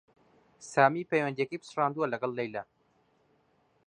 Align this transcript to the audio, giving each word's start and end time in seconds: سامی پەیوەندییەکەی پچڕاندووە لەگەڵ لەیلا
سامی 0.71 1.07
پەیوەندییەکەی 1.09 1.61
پچڕاندووە 1.61 2.11
لەگەڵ 2.13 2.31
لەیلا 2.39 2.63